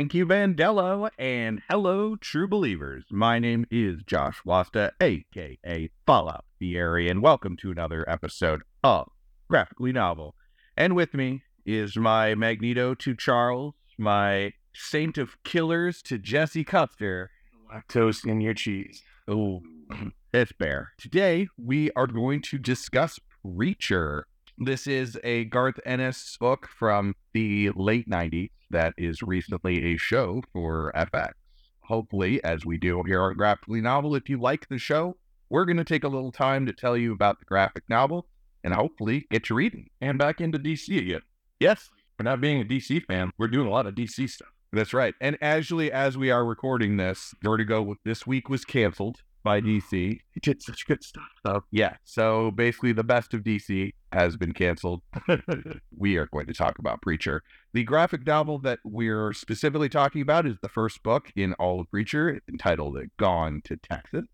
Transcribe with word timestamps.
Thank 0.00 0.14
you, 0.14 0.24
Vandello, 0.24 1.10
and 1.18 1.60
hello, 1.68 2.16
true 2.16 2.48
believers. 2.48 3.04
My 3.10 3.38
name 3.38 3.66
is 3.70 4.02
Josh 4.06 4.40
Wasta, 4.46 4.94
aka 4.98 5.90
Fallout 6.06 6.46
Fieri, 6.58 7.10
and 7.10 7.20
welcome 7.20 7.54
to 7.58 7.70
another 7.70 8.08
episode 8.08 8.62
of 8.82 9.10
Graphically 9.50 9.92
Novel. 9.92 10.36
And 10.74 10.96
with 10.96 11.12
me 11.12 11.42
is 11.66 11.98
my 11.98 12.34
Magneto 12.34 12.94
to 12.94 13.14
Charles, 13.14 13.74
my 13.98 14.54
Saint 14.72 15.18
of 15.18 15.36
Killers 15.44 16.00
to 16.04 16.16
Jesse 16.16 16.64
Custer. 16.64 17.30
Lactose 17.70 18.24
in 18.24 18.40
your 18.40 18.54
cheese. 18.54 19.02
Oh, 19.28 19.60
it's 20.32 20.52
bear. 20.52 20.92
Today 20.96 21.48
we 21.58 21.90
are 21.90 22.06
going 22.06 22.40
to 22.44 22.56
discuss 22.56 23.20
Preacher. 23.44 24.26
This 24.62 24.86
is 24.86 25.18
a 25.24 25.46
Garth 25.46 25.80
Ennis 25.86 26.36
book 26.36 26.68
from 26.68 27.14
the 27.32 27.70
late 27.70 28.06
90s 28.10 28.50
that 28.68 28.92
is 28.98 29.22
recently 29.22 29.94
a 29.94 29.96
show 29.96 30.42
for 30.52 30.92
FX. 30.94 31.30
Hopefully, 31.84 32.44
as 32.44 32.66
we 32.66 32.76
do 32.76 33.02
here 33.04 33.22
on 33.22 33.38
Graphically 33.38 33.80
Novel, 33.80 34.14
if 34.14 34.28
you 34.28 34.38
like 34.38 34.68
the 34.68 34.76
show, 34.76 35.16
we're 35.48 35.64
going 35.64 35.78
to 35.78 35.84
take 35.84 36.04
a 36.04 36.08
little 36.08 36.30
time 36.30 36.66
to 36.66 36.74
tell 36.74 36.94
you 36.94 37.14
about 37.14 37.38
the 37.38 37.46
graphic 37.46 37.84
novel 37.88 38.26
and 38.62 38.74
hopefully 38.74 39.26
get 39.30 39.48
you 39.48 39.56
reading. 39.56 39.88
And 40.02 40.18
back 40.18 40.42
into 40.42 40.58
DC 40.58 40.94
again. 40.98 41.22
Yes, 41.58 41.88
For 42.18 42.24
not 42.24 42.42
being 42.42 42.60
a 42.60 42.64
DC 42.66 43.06
fan, 43.06 43.30
we're 43.38 43.48
doing 43.48 43.66
a 43.66 43.70
lot 43.70 43.86
of 43.86 43.94
DC 43.94 44.28
stuff. 44.28 44.50
that's 44.74 44.92
right. 44.92 45.14
And 45.22 45.38
actually, 45.40 45.90
as 45.90 46.18
we 46.18 46.30
are 46.30 46.44
recording 46.44 46.98
this, 46.98 47.34
Vertigo 47.42 47.94
this 48.04 48.26
week 48.26 48.50
was 48.50 48.66
canceled 48.66 49.22
by 49.42 49.60
DC. 49.60 49.90
He 49.92 50.40
did 50.40 50.62
such 50.62 50.86
good 50.86 51.02
stuff, 51.02 51.28
though. 51.44 51.64
Yeah, 51.70 51.96
so 52.04 52.50
basically, 52.50 52.92
the 52.92 53.04
best 53.04 53.34
of 53.34 53.42
DC 53.42 53.92
has 54.12 54.36
been 54.36 54.52
canceled. 54.52 55.02
we 55.96 56.16
are 56.16 56.26
going 56.26 56.46
to 56.46 56.54
talk 56.54 56.78
about 56.78 57.02
Preacher. 57.02 57.42
The 57.72 57.84
graphic 57.84 58.26
novel 58.26 58.58
that 58.60 58.80
we're 58.84 59.32
specifically 59.32 59.88
talking 59.88 60.22
about 60.22 60.46
is 60.46 60.56
the 60.60 60.68
first 60.68 61.02
book 61.02 61.30
in 61.36 61.54
all 61.54 61.80
of 61.80 61.90
Preacher, 61.90 62.40
entitled 62.48 62.98
Gone 63.18 63.62
to 63.64 63.76
Texas. 63.76 64.24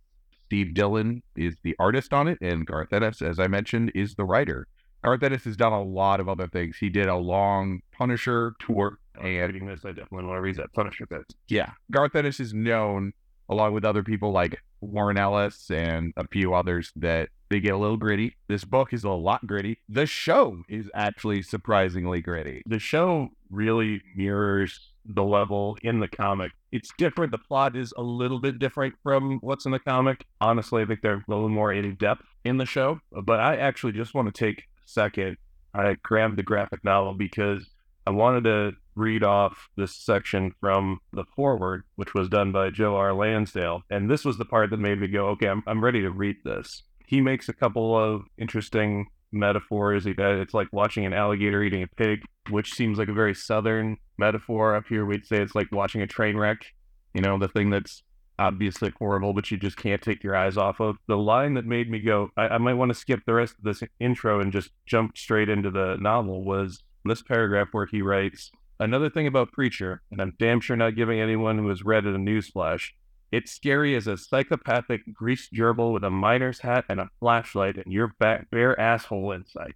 Steve 0.47 0.75
Dillon 0.75 1.23
is 1.37 1.57
the 1.65 1.75
artist 1.79 2.13
on 2.13 2.29
it, 2.29 2.39
and 2.41 2.67
Garth 2.67 2.93
Ennis, 2.93 3.21
as 3.21 3.39
I 3.41 3.49
mentioned, 3.49 3.91
is 3.95 4.15
the 4.15 4.25
writer. 4.25 4.69
Garth 5.05 5.23
Ennis 5.23 5.45
has 5.45 5.57
done 5.57 5.73
a 5.73 5.83
lot 5.83 6.21
of 6.21 6.29
other 6.29 6.47
things. 6.49 6.77
He 6.79 6.89
did 6.89 7.07
a 7.07 7.17
long 7.17 7.81
Punisher 7.93 8.55
tour, 8.61 8.99
oh, 9.19 9.21
and 9.21 9.29
and 9.29 9.53
reading 9.53 9.69
this, 9.69 9.85
I 9.85 9.89
definitely 9.89 10.25
want 10.25 10.37
to 10.37 10.41
read 10.41 10.57
that 10.57 10.73
Punisher 10.73 11.07
bit. 11.07 11.25
yeah, 11.49 11.73
Garth 11.91 12.15
Ennis 12.15 12.41
is 12.41 12.55
known, 12.55 13.13
along 13.49 13.73
with 13.73 13.85
other 13.85 14.03
people 14.03 14.33
like 14.33 14.63
Warren 14.81 15.19
Ellis 15.19 15.71
and 15.71 16.13
a 16.17 16.27
few 16.29 16.55
others, 16.55 16.93
that 16.97 17.29
they 17.49 17.61
get 17.61 17.75
a 17.75 17.79
little 17.79 17.97
gritty. 17.97 18.37
This 18.49 18.65
book 18.65 18.93
is 18.93 19.05
a 19.05 19.11
lot 19.11 19.47
gritty. 19.47 19.79
The 19.89 20.07
show 20.07 20.63
is 20.69 20.91
actually 20.95 21.43
surprisingly 21.43 22.21
gritty. 22.21 22.63
The 22.67 22.79
show 22.79 23.29
really 23.51 24.03
mirrors 24.17 24.93
the 25.05 25.23
level 25.23 25.79
in 25.83 26.01
the 26.01 26.09
comic. 26.09 26.53
It's 26.73 26.91
different. 26.99 27.31
The 27.33 27.39
plot 27.39 27.77
is 27.77 27.95
a 27.97 28.03
little 28.03 28.41
bit 28.41 28.59
different 28.59 28.95
from 29.03 29.39
what's 29.41 29.65
in 29.65 29.73
the 29.73 29.79
comic. 29.79 30.25
Honestly, 30.41 30.83
I 30.83 30.87
think 30.87 31.01
they're 31.03 31.15
a 31.15 31.25
little 31.29 31.49
more 31.49 31.73
in 31.73 31.95
depth 31.95 32.25
in 32.45 32.57
the 32.57 32.67
show. 32.67 33.01
But 33.25 33.41
I 33.41 33.57
actually 33.57 33.93
just 33.93 34.15
want 34.15 34.33
to 34.33 34.33
take 34.33 34.59
a 34.59 34.63
second. 34.85 35.37
I 35.73 35.97
grabbed 36.03 36.37
the 36.37 36.43
graphic 36.43 36.85
novel 36.85 37.15
because 37.15 37.69
I 38.07 38.11
wanted 38.11 38.45
to 38.45 38.73
read 38.95 39.25
off 39.25 39.69
this 39.77 39.95
section 39.95 40.55
from 40.61 41.01
the 41.13 41.25
forward, 41.35 41.83
which 41.97 42.15
was 42.15 42.29
done 42.29 42.53
by 42.53 42.71
Joe 42.71 42.97
R. 42.97 43.13
Lansdale. 43.13 43.83
And 43.91 44.11
this 44.11 44.25
was 44.25 44.39
the 44.39 44.45
part 44.45 44.71
that 44.71 44.79
made 44.79 45.01
me 45.01 45.09
go, 45.09 45.29
okay, 45.29 45.49
I'm, 45.49 45.63
I'm 45.67 45.85
ready 45.85 46.01
to 46.03 46.11
read 46.11 46.37
this. 46.45 46.83
He 47.07 47.21
makes 47.21 47.49
a 47.49 47.53
couple 47.53 47.97
of 47.97 48.23
interesting 48.39 49.07
metaphors. 49.33 50.07
It's 50.07 50.55
like 50.55 50.69
watching 50.73 51.05
an 51.05 51.13
alligator 51.13 51.63
eating 51.63 51.83
a 51.83 51.89
pig, 51.89 52.21
which 52.51 52.73
seems 52.73 52.99
like 52.99 53.09
a 53.09 53.13
very 53.13 53.35
southern 53.35 53.99
metaphor. 54.19 54.75
Up 54.75 54.85
here, 54.89 55.05
we'd 55.05 55.27
say 55.27 55.43
it's 55.43 55.55
like 55.55 55.71
watching 55.73 56.01
a 56.01 56.07
train 56.07 56.37
wreck. 56.37 56.65
You 57.13 57.23
know, 57.23 57.39
the 57.39 57.49
thing 57.49 57.71
that's 57.71 58.03
obviously 58.39 58.93
horrible, 58.99 59.33
but 59.33 59.51
you 59.51 59.57
just 59.57 59.77
can't 59.77 60.03
take 60.03 60.23
your 60.23 60.37
eyes 60.37 60.57
off 60.57 60.81
of. 60.81 60.97
The 61.09 61.17
line 61.17 61.55
that 61.55 61.65
made 61.65 61.91
me 61.91 62.01
go, 62.01 62.31
I, 62.37 62.49
I 62.49 62.59
might 62.59 62.75
want 62.75 62.91
to 62.91 62.95
skip 62.95 63.21
the 63.27 63.35
rest 63.35 63.55
of 63.59 63.65
this 63.65 63.83
intro 63.99 64.41
and 64.41 64.53
just 64.53 64.71
jump 64.87 65.17
straight 65.17 65.49
into 65.49 65.71
the 65.71 65.97
novel 66.01 66.45
was 66.45 66.83
this 67.07 67.23
paragraph 67.23 67.69
where 67.73 67.87
he 67.87 68.03
writes, 68.03 68.51
Another 68.79 69.09
thing 69.09 69.27
about 69.27 69.53
Preacher, 69.53 70.03
and 70.11 70.21
I'm 70.21 70.35
damn 70.39 70.61
sure 70.61 70.77
not 70.77 70.97
giving 70.97 71.21
anyone 71.21 71.59
who 71.59 71.69
has 71.69 71.83
read 71.83 72.05
it 72.05 72.15
a 72.15 72.19
newsflash, 72.19 72.91
it's 73.33 73.51
scary 73.51 73.97
as 73.97 74.07
a 74.07 74.17
psychopathic 74.17 75.13
greased 75.13 75.53
gerbil 75.53 75.93
with 75.93 76.05
a 76.05 76.11
miner's 76.11 76.61
hat 76.61 76.85
and 76.89 77.01
a 77.01 77.11
flashlight 77.19 77.77
and 77.77 77.93
your 77.93 78.09
back 78.19 78.51
bare 78.51 78.79
asshole 78.79 79.33
inside. 79.33 79.75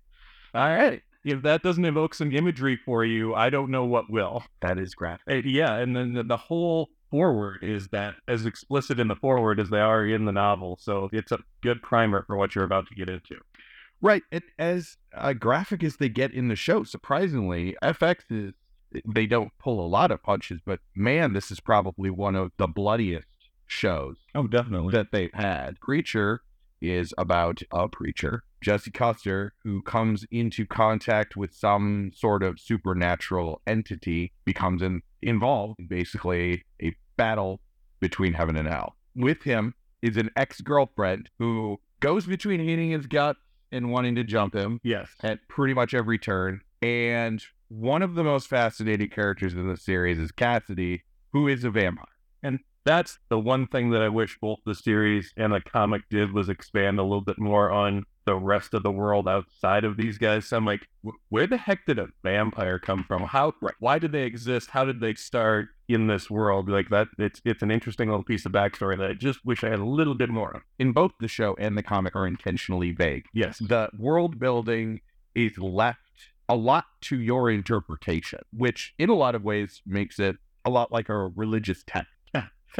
All 0.55 0.69
right. 0.69 1.03
If 1.25 1.43
that 1.43 1.63
doesn't 1.63 1.85
evoke 1.85 2.15
some 2.15 2.35
imagery 2.35 2.77
for 2.77 3.05
you, 3.05 3.35
I 3.35 3.51
don't 3.51 3.71
know 3.71 3.85
what 3.85 4.11
will. 4.11 4.45
That 4.63 4.79
is 4.79 4.95
graphic. 4.95 5.45
Yeah, 5.47 5.77
and 5.77 5.95
then 5.95 6.15
the, 6.15 6.23
the 6.23 6.37
whole 6.37 6.89
forward 7.11 7.59
is 7.63 7.89
that 7.89 8.15
as 8.29 8.47
explicit 8.47 9.01
in 9.01 9.09
the 9.09 9.17
forward 9.17 9.61
as 9.61 9.69
they 9.69 9.81
are 9.81 10.07
in 10.07 10.25
the 10.25 10.33
novel. 10.33 10.79
So 10.81 11.11
it's 11.13 11.33
a 11.33 11.41
good 11.63 11.83
primer 11.83 12.25
for 12.27 12.37
what 12.37 12.55
you're 12.55 12.65
about 12.65 12.87
to 12.89 12.95
get 12.95 13.11
into. 13.11 13.37
Right. 14.01 14.23
And 14.33 14.43
as 14.59 14.97
uh, 15.15 15.33
graphic 15.35 15.83
as 15.85 15.97
they 15.97 16.09
get 16.09 16.33
in 16.33 16.49
the 16.49 16.57
show, 16.57 16.85
surprisingly, 16.85 17.77
FX 17.83 18.17
is, 18.31 18.53
they 19.07 19.27
don't 19.27 19.53
pull 19.59 19.85
a 19.85 19.87
lot 19.87 20.11
of 20.11 20.23
punches, 20.23 20.61
but 20.65 20.81
man, 20.95 21.33
this 21.33 21.51
is 21.51 21.61
probably 21.61 22.11
one 22.11 22.35
of 22.35 22.53
the 22.57 22.67
bloodiest 22.67 23.27
shows 23.67 24.17
Oh, 24.35 24.47
definitely. 24.47 24.93
that 24.93 25.13
they've 25.13 25.33
had. 25.35 25.79
Preacher 25.81 26.43
is 26.81 27.13
about 27.19 27.61
a 27.73 27.89
preacher, 27.89 28.43
Jesse 28.63 28.91
Custer, 28.91 29.53
who 29.65 29.83
comes 29.83 30.25
into 30.31 30.65
contact 30.67 31.37
with 31.37 31.53
some 31.55 32.11
sort 32.15 32.43
of 32.43 32.59
supernatural 32.59 33.61
entity, 33.67 34.33
becomes 34.45 34.81
in, 34.83 35.03
involved 35.23 35.79
in 35.79 35.87
basically 35.87 36.65
a 36.83 36.95
battle 37.17 37.61
between 38.01 38.33
heaven 38.33 38.57
and 38.57 38.67
hell. 38.67 38.97
With 39.15 39.43
him 39.43 39.75
is 40.03 40.17
an 40.17 40.31
ex 40.37 40.63
girlfriend 40.63 41.29
who 41.39 41.79
goes 42.01 42.25
between 42.25 42.61
hating 42.61 42.91
his 42.91 43.07
guts 43.07 43.39
and 43.73 43.91
wanting 43.91 44.15
to 44.17 44.25
jump 44.25 44.55
him 44.55 44.81
Yes. 44.83 45.11
at 45.23 45.47
pretty 45.49 45.75
much 45.75 45.95
every 45.95 46.19
turn. 46.19 46.61
And 46.83 47.43
one 47.69 48.03
of 48.03 48.15
the 48.15 48.25
most 48.25 48.49
fascinating 48.49 49.11
characters 49.11 49.55
in 49.55 49.69
the 49.69 49.77
series 49.77 50.19
is 50.19 50.33
Cassidy, 50.33 51.03
who 51.33 51.47
is 51.49 51.65
a 51.65 51.71
vampire. 51.71 52.05
And 52.43 52.59
that's 52.85 53.19
the 53.29 53.39
one 53.39 53.67
thing 53.67 53.91
that 53.91 54.03
I 54.03 54.09
wish 54.09 54.39
both 54.41 54.59
the 54.65 54.75
series 54.75 55.33
and 55.37 55.53
the 55.53 55.61
comic 55.61 56.03
did 56.09 56.33
was 56.33 56.49
expand 56.49 56.99
a 56.99 57.03
little 57.03 57.21
bit 57.21 57.39
more 57.39 57.71
on 57.71 58.05
the 58.27 58.35
rest 58.37 58.75
of 58.75 58.83
the 58.83 58.91
world 58.91 59.27
outside 59.29 59.85
of 59.85 59.97
these 59.97 60.19
guys. 60.19 60.47
So 60.47 60.57
I'm 60.57 60.65
like, 60.65 60.89
where 61.29 61.47
the 61.47 61.57
heck 61.57 61.87
did 61.87 61.99
a 61.99 62.09
vampire 62.23 62.79
come 62.79 63.05
from? 63.05 63.23
How? 63.23 63.55
Why 63.79 63.99
did 63.99 64.13
they 64.13 64.25
exist? 64.25 64.71
How 64.71 64.85
did 64.85 65.01
they 65.01 65.15
start 65.15 65.69
in 65.89 66.07
this 66.07 66.31
world? 66.31 66.69
Like 66.69 66.91
that. 66.91 67.09
It's 67.19 67.41
it's 67.45 67.63
an 67.63 67.71
interesting 67.71 68.09
little 68.09 68.25
piece 68.25 68.47
of 68.47 68.53
backstory 68.53 68.99
that 68.99 69.11
I 69.11 69.15
just 69.15 69.45
wish 69.45 69.65
I 69.65 69.71
had 69.71 69.79
a 69.79 69.85
little 69.85 70.15
bit 70.15 70.29
more 70.29 70.55
of. 70.55 70.63
In 70.79 70.93
both 70.93 71.13
the 71.21 71.29
show 71.29 71.57
and 71.59 71.77
the 71.77 71.83
comic 71.83 72.15
are 72.15 72.27
intentionally 72.27 72.93
vague. 72.93 73.25
Yes. 73.33 73.59
The 73.59 73.89
world 73.99 74.39
building 74.39 75.01
is 75.35 75.57
left 75.59 75.99
a 76.49 76.57
lot 76.57 76.87
to 77.03 77.19
your 77.19 77.51
interpretation, 77.51 78.41
which 78.53 78.95
in 78.99 79.09
a 79.09 79.15
lot 79.15 79.35
of 79.35 79.45
ways 79.45 79.83
makes 79.87 80.19
it 80.19 80.37
a 80.65 80.71
lot 80.71 80.93
like 80.93 81.09
a 81.09 81.17
religious 81.17 81.85
text. 81.87 82.11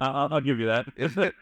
I'll, 0.00 0.34
I'll 0.34 0.40
give 0.40 0.58
you 0.58 0.66
that. 0.66 0.86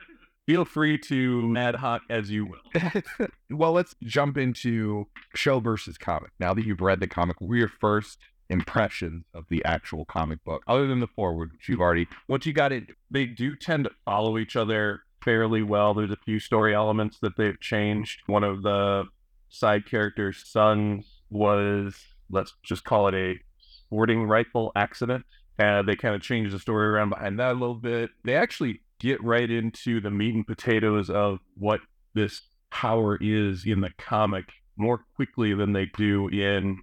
Feel 0.48 0.64
free 0.64 0.96
to 0.96 1.54
ad 1.58 1.74
hot 1.74 2.00
as 2.08 2.30
you 2.30 2.46
will. 2.46 3.02
well, 3.50 3.72
let's 3.72 3.94
jump 4.02 4.38
into 4.38 5.06
show 5.34 5.60
versus 5.60 5.98
comic. 5.98 6.30
Now 6.40 6.54
that 6.54 6.64
you've 6.64 6.80
read 6.80 7.00
the 7.00 7.06
comic, 7.06 7.36
your 7.38 7.68
first 7.68 8.16
impressions 8.48 9.26
of 9.34 9.44
the 9.50 9.62
actual 9.66 10.06
comic 10.06 10.42
book, 10.44 10.62
other 10.66 10.86
than 10.86 11.00
the 11.00 11.06
forward, 11.06 11.52
which 11.52 11.68
you've 11.68 11.82
already, 11.82 12.08
what 12.28 12.46
you 12.46 12.54
got 12.54 12.72
it, 12.72 12.84
they 13.10 13.26
do 13.26 13.56
tend 13.56 13.84
to 13.84 13.90
follow 14.06 14.38
each 14.38 14.56
other 14.56 15.02
fairly 15.22 15.62
well. 15.62 15.92
There's 15.92 16.10
a 16.10 16.16
few 16.24 16.40
story 16.40 16.74
elements 16.74 17.18
that 17.20 17.36
they've 17.36 17.60
changed. 17.60 18.22
One 18.24 18.42
of 18.42 18.62
the 18.62 19.04
side 19.50 19.84
characters' 19.84 20.44
sons 20.46 21.20
was, 21.28 21.94
let's 22.30 22.54
just 22.62 22.84
call 22.84 23.06
it 23.08 23.14
a 23.14 23.34
sporting 23.58 24.24
rifle 24.24 24.72
accident. 24.74 25.26
Uh, 25.58 25.82
they 25.82 25.96
kind 25.96 26.14
of 26.14 26.22
change 26.22 26.52
the 26.52 26.58
story 26.58 26.86
around 26.88 27.10
behind 27.10 27.38
that 27.38 27.52
a 27.52 27.58
little 27.58 27.74
bit. 27.74 28.10
They 28.24 28.36
actually 28.36 28.80
get 29.00 29.22
right 29.22 29.50
into 29.50 30.00
the 30.00 30.10
meat 30.10 30.34
and 30.34 30.46
potatoes 30.46 31.10
of 31.10 31.38
what 31.56 31.80
this 32.14 32.42
power 32.70 33.18
is 33.20 33.64
in 33.66 33.80
the 33.80 33.90
comic 33.98 34.44
more 34.76 35.04
quickly 35.16 35.54
than 35.54 35.72
they 35.72 35.86
do 35.96 36.28
in 36.28 36.78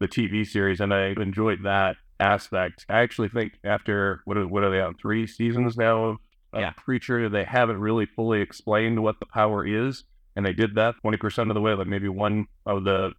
the 0.00 0.08
TV 0.08 0.46
series, 0.46 0.80
and 0.80 0.94
I 0.94 1.08
enjoyed 1.08 1.62
that 1.64 1.96
aspect. 2.20 2.86
I 2.88 3.00
actually 3.00 3.28
think 3.28 3.52
after 3.64 4.22
what 4.24 4.36
are, 4.38 4.46
what 4.46 4.64
are 4.64 4.70
they 4.70 4.80
on 4.80 4.94
three 4.94 5.26
seasons 5.26 5.76
now 5.76 6.04
of, 6.04 6.16
of 6.52 6.60
Yeah. 6.60 6.70
Preacher, 6.76 7.28
they 7.28 7.44
haven't 7.44 7.78
really 7.78 8.06
fully 8.06 8.40
explained 8.40 9.02
what 9.02 9.20
the 9.20 9.26
power 9.26 9.66
is, 9.66 10.04
and 10.36 10.46
they 10.46 10.52
did 10.54 10.74
that 10.76 10.94
twenty 11.02 11.18
percent 11.18 11.50
of 11.50 11.54
the 11.54 11.60
way, 11.60 11.74
like 11.74 11.86
maybe 11.86 12.08
one 12.08 12.46
of 12.64 12.84
the 12.84 13.12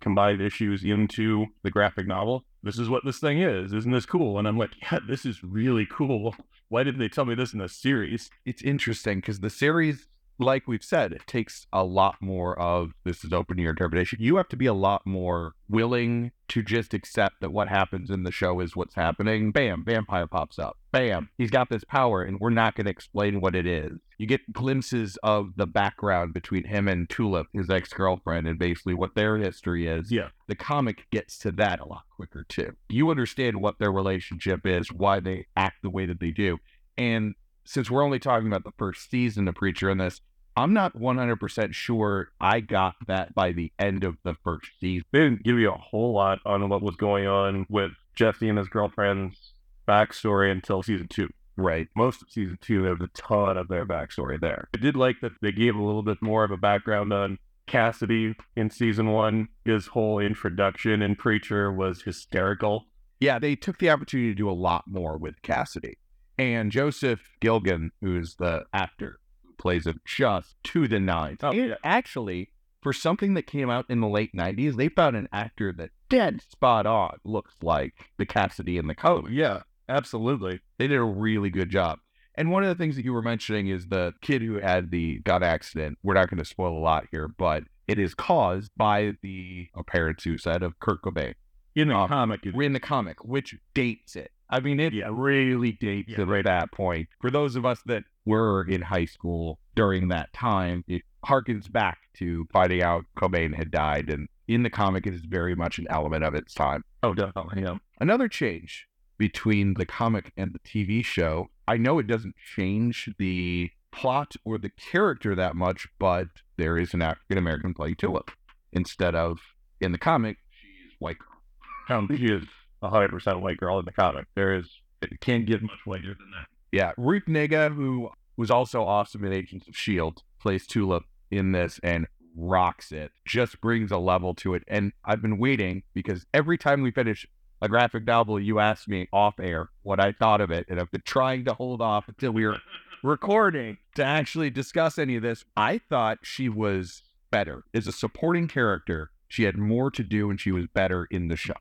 combined 0.00 0.40
issues 0.40 0.84
into 0.84 1.46
the 1.62 1.70
graphic 1.70 2.06
novel. 2.06 2.44
this 2.62 2.78
is 2.78 2.88
what 2.88 3.04
this 3.04 3.18
thing 3.18 3.40
is. 3.40 3.72
Isn't 3.72 3.92
this 3.92 4.06
cool? 4.06 4.38
And 4.38 4.46
I'm 4.46 4.58
like, 4.58 4.72
yeah, 4.82 4.98
this 5.06 5.24
is 5.24 5.42
really 5.42 5.86
cool. 5.90 6.34
Why 6.68 6.82
didn't 6.82 7.00
they 7.00 7.08
tell 7.08 7.24
me 7.24 7.34
this 7.34 7.52
in 7.52 7.60
the 7.60 7.68
series? 7.68 8.28
It's 8.44 8.62
interesting 8.62 9.20
because 9.20 9.40
the 9.40 9.50
series, 9.50 10.08
like 10.38 10.68
we've 10.68 10.84
said, 10.84 11.12
it 11.12 11.26
takes 11.26 11.66
a 11.72 11.84
lot 11.84 12.16
more 12.20 12.58
of 12.58 12.92
this 13.04 13.24
is 13.24 13.32
open 13.32 13.56
to 13.56 13.62
your 13.62 13.70
interpretation. 13.70 14.18
You 14.20 14.36
have 14.36 14.48
to 14.48 14.56
be 14.56 14.66
a 14.66 14.74
lot 14.74 15.06
more 15.06 15.52
willing 15.68 16.32
to 16.48 16.62
just 16.62 16.94
accept 16.94 17.40
that 17.40 17.52
what 17.52 17.68
happens 17.68 18.10
in 18.10 18.22
the 18.22 18.30
show 18.30 18.60
is 18.60 18.76
what's 18.76 18.94
happening. 18.94 19.50
Bam, 19.50 19.84
vampire 19.84 20.26
pops 20.26 20.58
up. 20.58 20.76
Bam, 20.92 21.30
he's 21.38 21.50
got 21.50 21.68
this 21.68 21.84
power, 21.84 22.22
and 22.22 22.38
we're 22.38 22.50
not 22.50 22.74
going 22.74 22.84
to 22.84 22.90
explain 22.90 23.40
what 23.40 23.54
it 23.54 23.66
is. 23.66 23.98
You 24.18 24.26
get 24.26 24.52
glimpses 24.52 25.18
of 25.22 25.56
the 25.56 25.66
background 25.66 26.32
between 26.32 26.64
him 26.64 26.88
and 26.88 27.08
Tulip, 27.08 27.48
his 27.52 27.68
ex 27.68 27.92
girlfriend, 27.92 28.46
and 28.46 28.58
basically 28.58 28.94
what 28.94 29.14
their 29.14 29.36
history 29.38 29.86
is. 29.86 30.10
Yeah. 30.10 30.28
The 30.46 30.54
comic 30.54 31.06
gets 31.10 31.38
to 31.38 31.52
that 31.52 31.80
a 31.80 31.86
lot 31.86 32.04
quicker, 32.14 32.44
too. 32.48 32.76
You 32.88 33.10
understand 33.10 33.60
what 33.60 33.78
their 33.78 33.92
relationship 33.92 34.66
is, 34.66 34.92
why 34.92 35.20
they 35.20 35.46
act 35.56 35.76
the 35.82 35.90
way 35.90 36.06
that 36.06 36.20
they 36.20 36.30
do. 36.30 36.58
And 36.96 37.34
since 37.66 37.90
we're 37.90 38.04
only 38.04 38.18
talking 38.18 38.46
about 38.46 38.64
the 38.64 38.72
first 38.78 39.10
season 39.10 39.48
of 39.48 39.54
Preacher 39.54 39.90
in 39.90 39.98
this, 39.98 40.20
I'm 40.56 40.72
not 40.72 40.96
100% 40.96 41.74
sure 41.74 42.30
I 42.40 42.60
got 42.60 42.94
that 43.06 43.34
by 43.34 43.52
the 43.52 43.72
end 43.78 44.04
of 44.04 44.16
the 44.24 44.34
first 44.42 44.70
season. 44.80 45.04
They 45.12 45.20
didn't 45.20 45.44
give 45.44 45.58
you 45.58 45.70
a 45.70 45.76
whole 45.76 46.14
lot 46.14 46.38
on 46.46 46.68
what 46.70 46.80
was 46.80 46.96
going 46.96 47.26
on 47.26 47.66
with 47.68 47.92
Jesse 48.14 48.48
and 48.48 48.56
his 48.56 48.68
girlfriend's 48.68 49.52
backstory 49.86 50.50
until 50.50 50.82
season 50.82 51.08
two. 51.08 51.28
Right. 51.58 51.88
Most 51.94 52.22
of 52.22 52.30
season 52.30 52.58
two, 52.60 52.82
there 52.82 52.94
was 52.94 53.02
a 53.02 53.20
ton 53.20 53.56
of 53.56 53.68
their 53.68 53.86
backstory 53.86 54.40
there. 54.40 54.68
I 54.74 54.78
did 54.78 54.96
like 54.96 55.20
that 55.20 55.32
they 55.40 55.52
gave 55.52 55.74
a 55.74 55.82
little 55.82 56.02
bit 56.02 56.22
more 56.22 56.44
of 56.44 56.50
a 56.50 56.56
background 56.56 57.12
on 57.12 57.38
Cassidy 57.66 58.34
in 58.56 58.70
season 58.70 59.10
one. 59.10 59.48
His 59.64 59.88
whole 59.88 60.18
introduction 60.18 61.02
in 61.02 61.16
Preacher 61.16 61.72
was 61.72 62.02
hysterical. 62.02 62.84
Yeah, 63.20 63.38
they 63.38 63.56
took 63.56 63.78
the 63.78 63.90
opportunity 63.90 64.30
to 64.30 64.34
do 64.34 64.50
a 64.50 64.52
lot 64.52 64.84
more 64.86 65.16
with 65.16 65.40
Cassidy. 65.42 65.96
And 66.38 66.70
Joseph 66.70 67.20
Gilgun, 67.40 67.90
who's 68.00 68.36
the 68.36 68.64
actor 68.72 69.18
who 69.42 69.52
plays 69.58 69.86
him 69.86 70.00
just 70.04 70.56
to 70.64 70.86
the 70.88 71.00
nines. 71.00 71.38
Oh, 71.42 71.52
yeah. 71.52 71.74
actually, 71.82 72.50
for 72.82 72.92
something 72.92 73.34
that 73.34 73.46
came 73.46 73.70
out 73.70 73.86
in 73.88 74.00
the 74.00 74.08
late 74.08 74.34
90s, 74.34 74.76
they 74.76 74.88
found 74.88 75.16
an 75.16 75.28
actor 75.32 75.72
that 75.72 75.90
dead 76.08 76.42
spot 76.42 76.86
on 76.86 77.16
looks 77.24 77.54
like 77.62 77.94
the 78.18 78.26
Cassidy 78.26 78.76
in 78.78 78.86
the 78.86 78.94
comic. 78.94 79.32
yeah, 79.32 79.62
absolutely. 79.88 80.60
They 80.78 80.86
did 80.88 80.98
a 80.98 81.02
really 81.02 81.50
good 81.50 81.70
job. 81.70 81.98
And 82.38 82.50
one 82.50 82.62
of 82.62 82.68
the 82.68 82.74
things 82.74 82.96
that 82.96 83.04
you 83.04 83.14
were 83.14 83.22
mentioning 83.22 83.68
is 83.68 83.86
the 83.88 84.12
kid 84.20 84.42
who 84.42 84.58
had 84.60 84.90
the 84.90 85.20
gun 85.20 85.42
accident. 85.42 85.96
We're 86.02 86.14
not 86.14 86.28
going 86.28 86.38
to 86.38 86.44
spoil 86.44 86.76
a 86.76 86.80
lot 86.80 87.06
here, 87.10 87.28
but 87.28 87.64
it 87.88 87.98
is 87.98 88.14
caused 88.14 88.70
by 88.76 89.12
the 89.22 89.68
apparent 89.74 90.20
suicide 90.20 90.62
of 90.62 90.78
Kurt 90.80 91.00
Cobain 91.02 91.32
In 91.74 91.88
the 91.88 91.94
Um, 91.96 92.08
comic, 92.08 92.44
it- 92.44 92.54
in 92.54 92.74
the 92.74 92.80
comic, 92.80 93.24
which 93.24 93.54
dates 93.72 94.16
it. 94.16 94.32
I 94.48 94.60
mean, 94.60 94.78
it 94.80 94.92
Yeah. 94.92 95.08
really 95.10 95.72
dates 95.72 96.10
Yeah. 96.16 96.22
at 96.30 96.44
that 96.44 96.72
point. 96.72 97.08
For 97.20 97.30
those 97.30 97.56
of 97.56 97.64
us 97.66 97.82
that 97.86 98.04
were 98.24 98.62
in 98.68 98.82
high 98.82 99.04
school 99.06 99.58
during 99.74 100.08
that 100.08 100.32
time, 100.32 100.84
it 100.86 101.02
harkens 101.24 101.70
back 101.70 101.98
to 102.14 102.46
finding 102.52 102.82
out 102.82 103.04
Cobain 103.16 103.54
had 103.54 103.70
died. 103.70 104.08
And 104.10 104.28
in 104.48 104.62
the 104.62 104.70
comic, 104.70 105.06
it 105.06 105.14
is 105.14 105.22
very 105.24 105.54
much 105.56 105.78
an 105.78 105.86
element 105.90 106.24
of 106.24 106.34
its 106.34 106.54
time. 106.54 106.84
oh, 107.02 107.14
definitely. 107.14 107.62
Yeah. 107.62 107.78
Another 108.00 108.28
change 108.28 108.86
between 109.18 109.74
the 109.74 109.86
comic 109.86 110.32
and 110.36 110.52
the 110.52 110.58
TV 110.60 111.04
show, 111.04 111.48
I 111.68 111.76
know 111.76 111.98
it 111.98 112.06
doesn't 112.06 112.34
change 112.36 113.08
the 113.18 113.70
plot 113.92 114.34
or 114.44 114.58
the 114.58 114.70
character 114.70 115.34
that 115.34 115.54
much, 115.56 115.88
but 115.98 116.28
there 116.56 116.76
is 116.78 116.94
an 116.94 117.02
African 117.02 117.38
American 117.38 117.74
playing 117.74 117.94
Tulip 117.96 118.30
instead 118.72 119.14
of 119.14 119.38
in 119.80 119.92
the 119.92 119.98
comic, 119.98 120.36
she's 120.50 120.92
white 120.98 121.16
girl. 121.18 121.98
Um, 121.98 122.08
she 122.16 122.26
is 122.26 122.44
hundred 122.82 123.10
percent 123.10 123.40
white 123.40 123.56
girl 123.56 123.78
in 123.78 123.84
the 123.84 123.92
comic. 123.92 124.26
There 124.34 124.54
is 124.54 124.68
it 125.02 125.20
can't 125.20 125.46
get 125.46 125.62
much 125.62 125.84
whiter 125.84 126.14
than 126.18 126.30
that. 126.32 126.46
Yeah, 126.72 126.92
Ruth 126.96 127.24
Negga, 127.26 127.74
who 127.74 128.10
was 128.36 128.50
also 128.50 128.82
awesome 128.84 129.24
in 129.24 129.32
Agents 129.32 129.66
of 129.66 129.74
S.H.I.E.L.D., 129.74 130.22
plays 130.40 130.66
Tulip 130.66 131.04
in 131.30 131.52
this 131.52 131.80
and 131.82 132.06
rocks 132.36 132.92
it, 132.92 133.12
just 133.26 133.60
brings 133.60 133.90
a 133.90 133.98
level 133.98 134.34
to 134.34 134.54
it. 134.54 134.62
And 134.68 134.92
I've 135.04 135.22
been 135.22 135.38
waiting 135.38 135.82
because 135.94 136.26
every 136.34 136.58
time 136.58 136.82
we 136.82 136.90
finish 136.90 137.26
a 137.62 137.68
graphic 137.68 138.06
novel, 138.06 138.38
you 138.38 138.58
ask 138.58 138.86
me 138.88 139.08
off 139.12 139.40
air 139.40 139.70
what 139.82 140.00
I 140.00 140.12
thought 140.12 140.40
of 140.40 140.50
it. 140.50 140.66
And 140.68 140.78
I've 140.78 140.90
been 140.90 141.02
trying 141.04 141.44
to 141.46 141.54
hold 141.54 141.80
off 141.80 142.08
until 142.08 142.32
we 142.32 142.46
were 142.46 142.58
recording 143.02 143.78
to 143.94 144.04
actually 144.04 144.50
discuss 144.50 144.98
any 144.98 145.16
of 145.16 145.22
this. 145.22 145.44
I 145.56 145.78
thought 145.78 146.18
she 146.22 146.48
was 146.48 147.02
better 147.30 147.64
as 147.72 147.86
a 147.86 147.92
supporting 147.92 148.48
character. 148.48 149.10
She 149.28 149.44
had 149.44 149.56
more 149.56 149.90
to 149.90 150.02
do 150.02 150.30
and 150.30 150.40
she 150.40 150.52
was 150.52 150.66
better 150.72 151.06
in 151.10 151.28
the 151.28 151.36
show. 151.36 151.54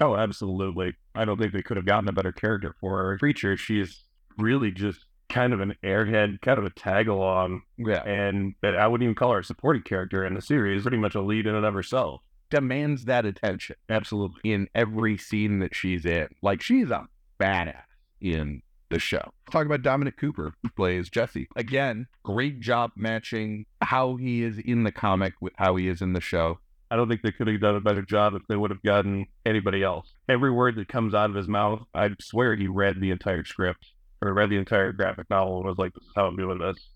Oh, 0.00 0.14
absolutely. 0.16 0.94
I 1.14 1.24
don't 1.24 1.38
think 1.38 1.52
they 1.52 1.62
could 1.62 1.76
have 1.76 1.86
gotten 1.86 2.08
a 2.08 2.12
better 2.12 2.32
character 2.32 2.74
for 2.80 2.98
her. 2.98 3.18
Creature, 3.18 3.56
she's 3.56 4.02
really 4.38 4.70
just 4.70 5.06
kind 5.28 5.52
of 5.52 5.60
an 5.60 5.74
airhead, 5.82 6.40
kind 6.42 6.58
of 6.58 6.64
a 6.64 6.70
tag 6.70 7.08
along, 7.08 7.62
Yeah. 7.78 8.02
and 8.04 8.54
that 8.62 8.76
I 8.76 8.86
wouldn't 8.86 9.04
even 9.04 9.14
call 9.14 9.32
her 9.32 9.38
a 9.40 9.44
supporting 9.44 9.82
character 9.82 10.24
in 10.24 10.34
the 10.34 10.42
series. 10.42 10.82
Pretty 10.82 10.98
much 10.98 11.14
a 11.14 11.20
lead 11.22 11.46
in 11.46 11.54
and 11.54 11.64
of 11.66 11.74
herself. 11.74 12.20
Demands 12.50 13.06
that 13.06 13.24
attention. 13.26 13.76
Absolutely. 13.88 14.40
in 14.44 14.68
every 14.74 15.16
scene 15.18 15.58
that 15.60 15.74
she's 15.74 16.04
in. 16.06 16.28
Like 16.42 16.62
she's 16.62 16.90
a 16.90 17.06
badass 17.40 17.82
in 18.20 18.62
the 18.88 19.00
show. 19.00 19.32
Talk 19.50 19.66
about 19.66 19.82
Dominic 19.82 20.16
Cooper, 20.16 20.52
who 20.62 20.68
plays 20.70 21.10
Jesse. 21.10 21.48
Again, 21.56 22.06
great 22.22 22.60
job 22.60 22.92
matching 22.94 23.66
how 23.82 24.14
he 24.14 24.44
is 24.44 24.58
in 24.58 24.84
the 24.84 24.92
comic 24.92 25.32
with 25.40 25.54
how 25.56 25.74
he 25.74 25.88
is 25.88 26.00
in 26.02 26.12
the 26.12 26.20
show. 26.20 26.60
I 26.90 26.96
don't 26.96 27.08
think 27.08 27.22
they 27.22 27.32
could 27.32 27.48
have 27.48 27.60
done 27.60 27.76
a 27.76 27.80
better 27.80 28.02
job 28.02 28.34
if 28.34 28.42
they 28.48 28.56
would 28.56 28.70
have 28.70 28.82
gotten 28.82 29.26
anybody 29.44 29.82
else. 29.82 30.14
Every 30.28 30.50
word 30.50 30.76
that 30.76 30.88
comes 30.88 31.14
out 31.14 31.30
of 31.30 31.36
his 31.36 31.48
mouth, 31.48 31.82
I 31.94 32.10
swear 32.20 32.54
he 32.54 32.68
read 32.68 33.00
the 33.00 33.10
entire 33.10 33.44
script 33.44 33.86
or 34.22 34.32
read 34.32 34.50
the 34.50 34.56
entire 34.56 34.92
graphic 34.92 35.28
novel 35.28 35.58
and 35.58 35.66
was 35.66 35.78
like, 35.78 35.94
"This 35.94 36.04
is 36.04 36.12
how 36.14 36.26
I'm 36.26 36.36
doing 36.36 36.58
this." 36.58 36.90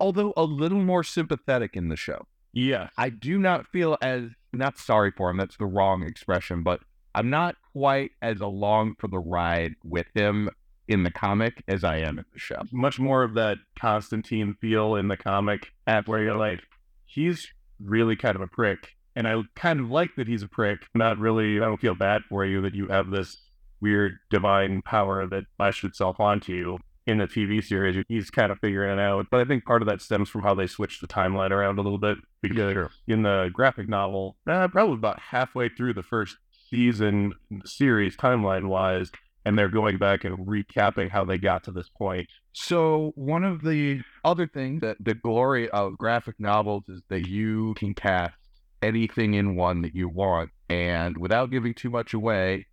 Although 0.00 0.32
a 0.36 0.44
little 0.44 0.82
more 0.82 1.04
sympathetic 1.04 1.76
in 1.76 1.88
the 1.88 1.96
show. 1.96 2.26
Yeah, 2.52 2.88
I 2.98 3.08
do 3.08 3.38
not 3.38 3.66
feel 3.68 3.96
as 4.02 4.30
not 4.52 4.78
sorry 4.78 5.10
for 5.10 5.30
him, 5.30 5.38
that's 5.38 5.56
the 5.56 5.66
wrong 5.66 6.02
expression, 6.02 6.62
but 6.62 6.80
I'm 7.14 7.30
not 7.30 7.56
quite 7.72 8.10
as 8.20 8.40
along 8.40 8.96
for 8.98 9.08
the 9.08 9.18
ride 9.18 9.74
with 9.82 10.06
him 10.14 10.50
in 10.88 11.02
the 11.04 11.10
comic 11.10 11.62
as 11.68 11.84
I 11.84 11.98
am 11.98 12.18
in 12.18 12.24
the 12.32 12.38
show. 12.38 12.62
much 12.72 12.98
more 12.98 13.22
of 13.22 13.34
that 13.34 13.58
Constantine 13.78 14.54
feel 14.60 14.96
in 14.96 15.08
the 15.08 15.16
comic, 15.16 15.72
at 15.86 16.06
where 16.06 16.22
you're 16.22 16.36
like, 16.36 16.60
he's 17.06 17.48
really 17.80 18.16
kind 18.16 18.36
of 18.36 18.42
a 18.42 18.46
prick, 18.46 18.94
and 19.14 19.26
I 19.26 19.42
kind 19.54 19.80
of 19.80 19.90
like 19.90 20.16
that 20.16 20.28
he's 20.28 20.42
a 20.42 20.48
prick. 20.48 20.80
Not 20.94 21.18
really. 21.18 21.58
I 21.58 21.64
don't 21.64 21.80
feel 21.80 21.94
bad 21.94 22.22
for 22.28 22.44
you 22.44 22.60
that 22.62 22.74
you 22.74 22.88
have 22.88 23.10
this 23.10 23.36
weird 23.80 24.18
divine 24.30 24.82
power 24.82 25.26
that 25.26 25.44
lashed 25.58 25.84
itself 25.84 26.20
onto 26.20 26.52
you. 26.52 26.78
In 27.04 27.18
the 27.18 27.26
TV 27.26 27.64
series, 27.64 28.04
he's 28.06 28.30
kind 28.30 28.52
of 28.52 28.60
figuring 28.60 28.96
it 28.96 29.02
out. 29.02 29.26
But 29.28 29.40
I 29.40 29.44
think 29.44 29.64
part 29.64 29.82
of 29.82 29.88
that 29.88 30.00
stems 30.00 30.28
from 30.28 30.42
how 30.42 30.54
they 30.54 30.68
switched 30.68 31.00
the 31.00 31.08
timeline 31.08 31.50
around 31.50 31.80
a 31.80 31.82
little 31.82 31.98
bit. 31.98 32.18
Because 32.40 32.90
in 33.08 33.22
the 33.22 33.50
graphic 33.52 33.88
novel, 33.88 34.36
uh, 34.46 34.68
probably 34.68 34.94
about 34.94 35.18
halfway 35.18 35.68
through 35.68 35.94
the 35.94 36.04
first 36.04 36.36
season 36.70 37.32
series, 37.64 38.16
timeline 38.16 38.68
wise, 38.68 39.10
and 39.44 39.58
they're 39.58 39.68
going 39.68 39.98
back 39.98 40.24
and 40.24 40.46
recapping 40.46 41.10
how 41.10 41.24
they 41.24 41.38
got 41.38 41.64
to 41.64 41.72
this 41.72 41.88
point. 41.88 42.28
So 42.52 43.12
one 43.16 43.44
of 43.44 43.62
the 43.62 44.02
other 44.24 44.46
things 44.46 44.80
that 44.82 44.98
the 45.00 45.14
glory 45.14 45.68
of 45.70 45.98
graphic 45.98 46.38
novels 46.38 46.84
is 46.88 47.02
that 47.08 47.26
you 47.26 47.74
can 47.74 47.94
cast 47.94 48.34
anything 48.82 49.34
in 49.34 49.56
one 49.56 49.82
that 49.82 49.94
you 49.94 50.08
want. 50.08 50.50
And 50.68 51.16
without 51.16 51.50
giving 51.50 51.74
too 51.74 51.90
much 51.90 52.14
away, 52.14 52.66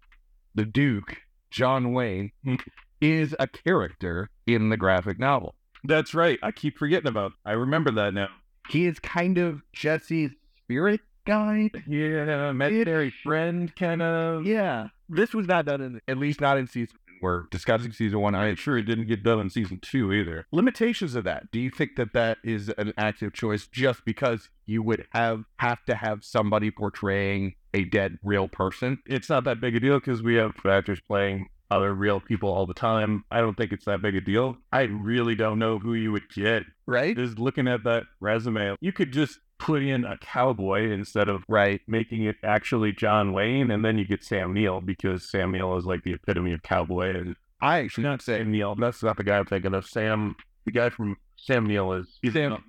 the 0.55 0.65
Duke, 0.65 1.17
John 1.51 1.93
Wayne, 1.93 2.31
is 3.01 3.35
a 3.39 3.47
character 3.47 4.29
in 4.45 4.69
the 4.69 4.77
graphic 4.77 5.19
novel. 5.19 5.55
That's 5.83 6.13
right. 6.13 6.39
I 6.43 6.51
keep 6.51 6.77
forgetting 6.77 7.07
about. 7.07 7.33
I 7.45 7.53
remember 7.53 7.91
that 7.91 8.13
now. 8.13 8.29
He 8.69 8.85
is 8.85 8.99
kind 8.99 9.37
of 9.37 9.61
Jesse's 9.73 10.31
spirit 10.57 11.01
guide. 11.25 11.83
Yeah, 11.87 12.49
imaginary 12.49 13.11
friend 13.23 13.73
kind 13.75 14.01
of. 14.01 14.45
Yeah. 14.45 14.89
This 15.07 15.33
was 15.33 15.47
not 15.47 15.65
done 15.65 15.81
in, 15.81 16.01
at 16.07 16.17
least 16.17 16.41
not 16.41 16.57
in 16.57 16.67
season. 16.67 16.97
We're 17.21 17.43
discussing 17.51 17.91
season 17.91 18.19
one. 18.19 18.35
I'm 18.35 18.55
sure 18.55 18.77
it 18.77 18.83
didn't 18.83 19.07
get 19.07 19.23
done 19.23 19.39
in 19.39 19.49
season 19.49 19.79
two 19.81 20.11
either. 20.13 20.45
limitations 20.51 21.15
of 21.15 21.23
that 21.23 21.51
do 21.51 21.59
you 21.59 21.69
think 21.69 21.95
that 21.95 22.13
that 22.13 22.37
is 22.43 22.69
an 22.77 22.93
active 22.97 23.33
choice 23.33 23.67
just 23.67 24.05
because 24.05 24.49
you 24.65 24.81
would 24.83 25.07
have 25.11 25.43
have 25.57 25.83
to 25.85 25.95
have 25.95 26.23
somebody 26.23 26.71
portraying 26.71 27.55
a 27.73 27.83
dead 27.85 28.17
real 28.23 28.47
person 28.47 28.99
It's 29.05 29.29
not 29.29 29.43
that 29.45 29.61
big 29.61 29.75
a 29.75 29.79
deal 29.79 29.99
because 29.99 30.21
we 30.21 30.35
have 30.35 30.53
actors 30.65 30.99
playing 30.99 31.49
other 31.71 31.93
real 31.93 32.19
people 32.19 32.49
all 32.49 32.65
the 32.65 32.73
time. 32.73 33.23
I 33.29 33.41
don't 33.41 33.55
think 33.55 33.71
it's 33.71 33.85
that 33.85 34.01
big 34.01 34.15
a 34.15 34.21
deal. 34.21 34.57
I 34.71 34.83
really 34.83 35.35
don't 35.35 35.59
know 35.59 35.77
who 35.79 35.93
you 35.93 36.11
would 36.11 36.29
get. 36.29 36.63
right 36.85 37.15
Just 37.15 37.37
looking 37.37 37.67
at 37.67 37.83
that 37.83 38.03
resume, 38.19 38.75
you 38.81 38.91
could 38.91 39.13
just 39.13 39.39
put 39.59 39.83
in 39.83 40.05
a 40.05 40.17
cowboy 40.17 40.89
instead 40.91 41.29
of 41.29 41.43
right 41.47 41.81
making 41.87 42.23
it 42.23 42.37
actually 42.43 42.91
John 42.93 43.33
Wayne, 43.33 43.69
and 43.71 43.83
then 43.85 43.97
you 43.97 44.05
get 44.05 44.23
Sam 44.23 44.53
Neill 44.53 44.81
because 44.81 45.29
Sam 45.29 45.51
Neill 45.51 45.77
is 45.77 45.85
like 45.85 46.03
the 46.03 46.13
epitome 46.13 46.53
of 46.53 46.63
cowboy. 46.63 47.15
And 47.15 47.35
i 47.61 47.79
actually 47.79 48.05
not 48.05 48.21
Sam 48.21 48.51
Neill. 48.51 48.75
That's 48.75 49.03
not 49.03 49.17
the 49.17 49.23
guy 49.23 49.37
I'm 49.37 49.45
thinking 49.45 49.73
of. 49.73 49.85
Sam, 49.85 50.35
the 50.65 50.71
guy 50.71 50.89
from 50.89 51.17
Sam 51.35 51.65
Neill 51.67 51.93
is. 51.93 52.19
Sam- 52.31 52.63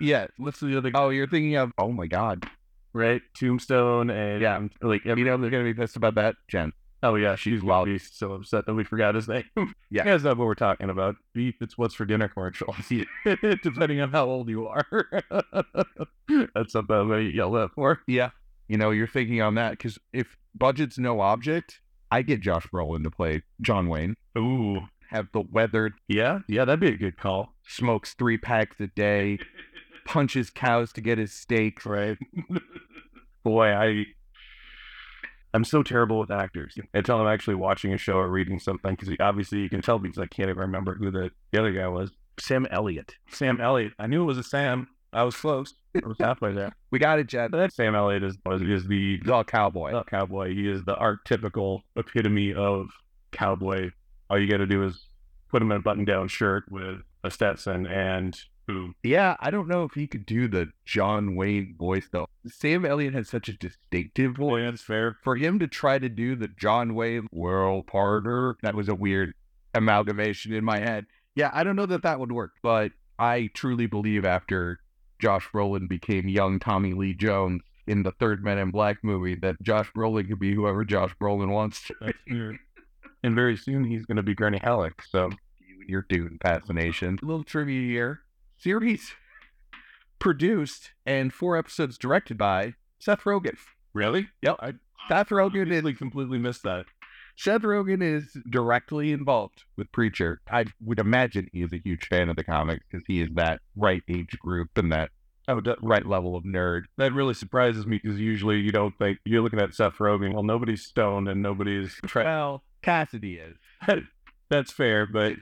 yeah 0.00 0.26
what's 0.36 0.58
the 0.60 0.76
other 0.76 0.90
Guy? 0.90 1.00
oh 1.00 1.10
you're 1.10 1.28
thinking 1.28 1.54
of 1.56 1.70
oh 1.78 1.92
my 1.92 2.06
god 2.06 2.44
right? 2.94 3.22
Tombstone 3.38 4.10
and 4.10 4.40
Yeah. 4.42 4.66
like 4.82 5.04
You 5.04 5.14
know 5.16 5.36
they're 5.38 5.50
gonna 5.50 5.64
be 5.64 5.72
pissed 5.74 5.96
about 5.96 6.14
that, 6.16 6.34
Jen. 6.48 6.72
Oh 7.02 7.14
yeah, 7.16 7.34
she's 7.36 7.62
wild. 7.62 7.88
She's 7.88 8.10
so 8.12 8.32
upset 8.32 8.66
that 8.66 8.74
we 8.74 8.84
forgot 8.84 9.14
his 9.14 9.28
name. 9.28 9.44
Yeah. 9.90 10.04
you 10.04 10.10
guys 10.12 10.24
know 10.24 10.30
what 10.30 10.38
we're 10.46 10.54
talking 10.54 10.88
about. 10.88 11.16
Beef, 11.34 11.56
it's 11.60 11.76
what's 11.76 11.94
for 11.94 12.06
dinner 12.06 12.26
commercial. 12.28 12.74
Depending 13.62 14.00
on 14.00 14.10
how 14.10 14.24
old 14.24 14.48
you 14.48 14.66
are, 14.68 14.86
that's 16.54 16.72
something 16.72 16.96
I'm 16.96 17.08
gonna 17.08 17.20
yell 17.20 17.56
at 17.58 17.72
for. 17.74 18.00
Yeah. 18.06 18.30
You 18.68 18.78
know, 18.78 18.90
you're 18.90 19.06
thinking 19.06 19.42
on 19.42 19.56
that 19.56 19.72
because 19.72 19.98
if 20.14 20.36
budget's 20.54 20.98
no 20.98 21.20
object, 21.20 21.80
I 22.10 22.22
get 22.22 22.40
Josh 22.40 22.66
Brolin 22.72 23.02
to 23.04 23.10
play 23.10 23.42
John 23.60 23.88
Wayne. 23.88 24.16
Ooh, 24.38 24.80
Have 25.10 25.28
the 25.32 25.42
weathered, 25.42 25.92
yeah, 26.08 26.38
yeah, 26.48 26.64
that'd 26.64 26.80
be 26.80 26.88
a 26.88 26.96
good 26.96 27.18
call, 27.18 27.52
smokes 27.66 28.14
three 28.14 28.38
packs 28.38 28.80
a 28.80 28.86
day, 28.86 29.38
punches 30.06 30.48
cows 30.48 30.90
to 30.94 31.02
get 31.02 31.18
his 31.18 31.34
steak. 31.34 31.84
right? 31.84 32.16
Boy, 33.44 33.66
I. 33.74 34.04
I'm 35.54 35.64
so 35.64 35.82
terrible 35.82 36.18
with 36.18 36.30
actors 36.30 36.76
until 36.94 37.20
I'm 37.20 37.26
actually 37.26 37.56
watching 37.56 37.92
a 37.92 37.98
show 37.98 38.14
or 38.14 38.28
reading 38.28 38.58
something 38.58 38.94
because 38.94 39.14
obviously 39.20 39.58
you 39.58 39.68
can 39.68 39.82
tell 39.82 39.98
because 39.98 40.18
I 40.18 40.26
can't 40.26 40.48
even 40.48 40.60
remember 40.60 40.94
who 40.94 41.10
the, 41.10 41.30
the 41.50 41.58
other 41.60 41.72
guy 41.72 41.88
was. 41.88 42.10
Sam 42.40 42.66
Elliott. 42.70 43.14
Sam 43.30 43.60
Elliott. 43.60 43.92
I 43.98 44.06
knew 44.06 44.22
it 44.22 44.26
was 44.26 44.38
a 44.38 44.42
Sam. 44.42 44.88
I 45.12 45.24
was 45.24 45.36
close. 45.36 45.74
I 45.94 46.06
was 46.06 46.16
halfway 46.18 46.52
there. 46.54 46.74
We 46.90 46.98
got 46.98 47.18
it. 47.18 47.30
But 47.32 47.52
that 47.52 47.72
Sam 47.72 47.94
Elliott 47.94 48.22
is 48.22 48.36
is 48.46 48.86
the 48.86 49.18
He's 49.18 49.30
all 49.30 49.44
cowboy. 49.44 49.92
uh, 49.92 50.02
cowboy. 50.04 50.54
He 50.54 50.68
is 50.68 50.84
the 50.84 50.94
archetypical 50.94 51.80
epitome 51.96 52.52
of 52.52 52.88
cowboy. 53.30 53.90
All 54.28 54.38
you 54.38 54.46
got 54.50 54.58
to 54.58 54.66
do 54.66 54.84
is 54.84 55.06
put 55.50 55.62
him 55.62 55.70
in 55.72 55.78
a 55.78 55.80
button-down 55.80 56.28
shirt 56.28 56.64
with 56.70 57.00
a 57.24 57.30
Stetson 57.30 57.86
and 57.86 58.38
boom. 58.72 58.94
Yeah, 59.02 59.36
I 59.40 59.50
don't 59.50 59.68
know 59.68 59.84
if 59.84 59.92
he 59.92 60.06
could 60.06 60.26
do 60.26 60.48
the 60.48 60.70
John 60.84 61.36
Wayne 61.36 61.74
voice 61.78 62.08
though. 62.10 62.26
Sam 62.46 62.84
Elliott 62.84 63.14
has 63.14 63.28
such 63.28 63.48
a 63.48 63.52
distinctive 63.52 64.36
voice. 64.36 64.50
Boy, 64.50 64.62
that's 64.62 64.82
fair. 64.82 65.18
For 65.22 65.36
him 65.36 65.58
to 65.58 65.66
try 65.68 65.98
to 65.98 66.08
do 66.08 66.34
the 66.36 66.48
John 66.48 66.94
Wayne 66.94 67.26
world 67.32 67.86
partner, 67.86 68.56
that 68.62 68.74
was 68.74 68.88
a 68.88 68.94
weird 68.94 69.34
amalgamation 69.74 70.52
in 70.52 70.64
my 70.64 70.78
head. 70.78 71.06
Yeah, 71.34 71.50
I 71.52 71.64
don't 71.64 71.76
know 71.76 71.86
that 71.86 72.02
that 72.02 72.20
would 72.20 72.32
work, 72.32 72.52
but 72.62 72.92
I 73.18 73.50
truly 73.54 73.86
believe 73.86 74.24
after 74.24 74.80
Josh 75.20 75.48
Brolin 75.52 75.88
became 75.88 76.28
young 76.28 76.58
Tommy 76.58 76.92
Lee 76.92 77.14
Jones 77.14 77.62
in 77.86 78.02
the 78.02 78.12
third 78.12 78.44
Men 78.44 78.58
in 78.58 78.70
Black 78.70 78.98
movie 79.02 79.34
that 79.36 79.60
Josh 79.62 79.90
Brolin 79.96 80.28
could 80.28 80.38
be 80.38 80.54
whoever 80.54 80.84
Josh 80.84 81.14
Brolin 81.20 81.48
wants 81.50 81.86
to 81.86 81.94
That's 82.00 82.18
fair. 82.28 82.58
and 83.22 83.34
very 83.34 83.56
soon 83.56 83.84
he's 83.84 84.04
going 84.04 84.16
to 84.18 84.22
be 84.22 84.34
Gurney 84.34 84.60
Halleck. 84.62 85.02
So 85.08 85.30
you 85.60 85.80
and 85.80 85.88
your 85.88 86.04
Dune 86.08 86.38
fascination. 86.42 87.18
A 87.22 87.26
little 87.26 87.44
trivia 87.44 87.80
here. 87.80 88.20
Series 88.62 89.12
produced 90.20 90.92
and 91.04 91.32
four 91.32 91.56
episodes 91.56 91.98
directed 91.98 92.38
by 92.38 92.74
Seth 93.00 93.22
Rogen. 93.24 93.56
really, 93.92 94.28
Yep. 94.42 94.56
I 94.60 94.72
Seth 95.08 95.30
Rogen 95.30 95.62
is 95.72 95.80
completely 95.82 95.94
completely 95.94 96.38
missed 96.38 96.62
that. 96.62 96.86
Seth 97.36 97.62
Rogen 97.62 98.02
is 98.02 98.36
directly 98.48 99.10
involved 99.10 99.64
with 99.76 99.90
Preacher. 99.90 100.40
I 100.48 100.66
would 100.80 101.00
imagine 101.00 101.48
he 101.52 101.62
is 101.62 101.72
a 101.72 101.78
huge 101.82 102.06
fan 102.06 102.28
of 102.28 102.36
the 102.36 102.44
comics 102.44 102.84
because 102.88 103.04
he 103.08 103.20
is 103.20 103.30
that 103.34 103.60
right 103.74 104.02
age 104.08 104.38
group 104.38 104.68
and 104.76 104.92
that 104.92 105.10
Oh, 105.48 105.60
right 105.82 106.06
level 106.06 106.36
of 106.36 106.44
nerd. 106.44 106.82
that 106.98 107.12
really 107.12 107.34
surprises 107.34 107.84
me 107.84 107.98
because 108.00 108.20
usually 108.20 108.60
you 108.60 108.70
don't 108.70 108.96
think 108.96 109.18
you're 109.24 109.42
looking 109.42 109.58
at 109.60 109.74
Seth 109.74 109.94
Rogen. 109.94 110.32
Well, 110.34 110.44
nobody's 110.44 110.84
stoned 110.84 111.28
and 111.28 111.42
nobody's. 111.42 111.94
Tra- 112.06 112.22
Well, 112.26 112.62
Cassidy 112.80 113.38
is. 113.38 113.56
That's 114.50 114.70
fair, 114.70 115.04
but 115.06 115.32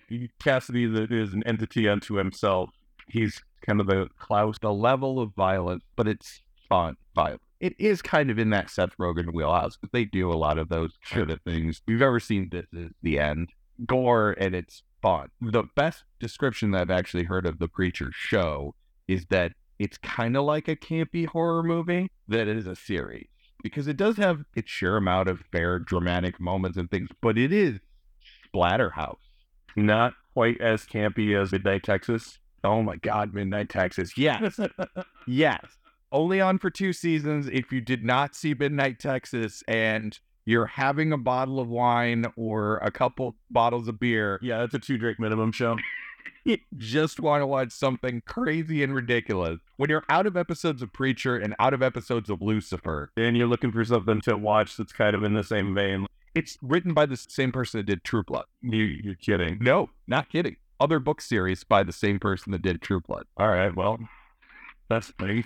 Cassidy 0.42 0.84
is 0.84 1.34
an 1.34 1.42
entity 1.44 1.86
unto 1.86 2.14
himself. 2.14 2.70
He's 3.10 3.40
kind 3.66 3.80
of 3.80 3.86
the 3.86 4.08
Klaus. 4.18 4.58
The 4.60 4.72
level 4.72 5.20
of 5.20 5.34
violence, 5.34 5.84
but 5.96 6.08
it's 6.08 6.42
fun 6.68 6.96
violence. 7.14 7.42
It 7.60 7.74
is 7.78 8.00
kind 8.00 8.30
of 8.30 8.38
in 8.38 8.50
that 8.50 8.70
Seth 8.70 8.96
Rogen 8.98 9.34
wheelhouse 9.34 9.76
they 9.92 10.06
do 10.06 10.32
a 10.32 10.34
lot 10.34 10.58
of 10.58 10.68
those 10.68 10.92
sort 11.04 11.30
of 11.30 11.40
things. 11.42 11.82
We've 11.86 12.00
ever 12.00 12.20
seen 12.20 12.48
this 12.50 12.66
is 12.72 12.92
the 13.02 13.18
end. 13.18 13.50
Gore 13.86 14.34
and 14.38 14.54
it's 14.54 14.82
fun. 15.02 15.28
The 15.40 15.64
best 15.74 16.04
description 16.18 16.70
that 16.70 16.82
I've 16.82 16.90
actually 16.90 17.24
heard 17.24 17.46
of 17.46 17.58
the 17.58 17.68
Preacher 17.68 18.10
show 18.14 18.74
is 19.08 19.26
that 19.30 19.52
it's 19.78 19.98
kind 19.98 20.36
of 20.36 20.44
like 20.44 20.68
a 20.68 20.76
campy 20.76 21.26
horror 21.26 21.62
movie 21.62 22.10
that 22.28 22.48
is 22.48 22.66
a 22.66 22.76
series 22.76 23.28
because 23.62 23.88
it 23.88 23.96
does 23.96 24.16
have 24.16 24.44
its 24.54 24.70
sure 24.70 24.96
amount 24.96 25.28
of 25.28 25.40
fair 25.52 25.78
dramatic 25.78 26.40
moments 26.40 26.78
and 26.78 26.90
things, 26.90 27.08
but 27.20 27.38
it 27.38 27.52
is 27.52 27.80
Splatterhouse. 28.54 29.16
Not 29.76 30.14
quite 30.34 30.60
as 30.60 30.84
campy 30.84 31.40
as 31.40 31.52
Midnight 31.52 31.82
Texas. 31.82 32.38
Oh 32.64 32.82
my 32.82 32.96
God, 32.96 33.32
Midnight 33.34 33.68
Texas. 33.68 34.16
Yes. 34.16 34.58
Yes. 35.26 35.64
Only 36.12 36.40
on 36.40 36.58
for 36.58 36.70
two 36.70 36.92
seasons. 36.92 37.46
If 37.46 37.70
you 37.70 37.80
did 37.80 38.04
not 38.04 38.34
see 38.34 38.52
Midnight 38.52 38.98
Texas 38.98 39.62
and 39.68 40.18
you're 40.44 40.66
having 40.66 41.12
a 41.12 41.18
bottle 41.18 41.60
of 41.60 41.68
wine 41.68 42.26
or 42.36 42.78
a 42.78 42.90
couple 42.90 43.36
bottles 43.50 43.86
of 43.86 44.00
beer, 44.00 44.40
yeah, 44.42 44.58
that's 44.58 44.74
a 44.74 44.78
two 44.80 44.98
drink 44.98 45.20
minimum 45.20 45.52
show. 45.52 45.76
just 46.76 47.20
want 47.20 47.42
to 47.42 47.46
watch 47.46 47.70
something 47.70 48.22
crazy 48.26 48.82
and 48.82 48.94
ridiculous. 48.94 49.60
When 49.76 49.88
you're 49.90 50.04
out 50.08 50.26
of 50.26 50.36
episodes 50.36 50.82
of 50.82 50.92
Preacher 50.92 51.36
and 51.36 51.54
out 51.60 51.74
of 51.74 51.82
episodes 51.82 52.28
of 52.28 52.42
Lucifer, 52.42 53.12
And 53.16 53.36
you're 53.36 53.46
looking 53.46 53.70
for 53.70 53.84
something 53.84 54.20
to 54.22 54.36
watch 54.36 54.76
that's 54.76 54.92
kind 54.92 55.14
of 55.14 55.22
in 55.22 55.34
the 55.34 55.44
same 55.44 55.74
vein. 55.74 56.06
it's 56.34 56.58
written 56.62 56.92
by 56.92 57.06
the 57.06 57.16
same 57.16 57.52
person 57.52 57.78
that 57.78 57.86
did 57.86 58.02
True 58.02 58.24
Blood. 58.24 58.46
You, 58.62 58.82
you're 58.84 59.14
kidding. 59.14 59.58
No, 59.60 59.90
not 60.08 60.28
kidding. 60.28 60.56
Other 60.80 60.98
book 60.98 61.20
series 61.20 61.62
by 61.62 61.82
the 61.82 61.92
same 61.92 62.18
person 62.18 62.52
that 62.52 62.62
did 62.62 62.80
True 62.80 63.00
Blood. 63.00 63.26
All 63.36 63.48
right, 63.48 63.76
well, 63.76 63.98
that's 64.88 65.08
the 65.08 65.12
thing. 65.12 65.44